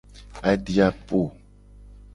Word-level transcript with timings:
Adi 0.49 0.75
a 0.87 0.89
po. 1.05 1.21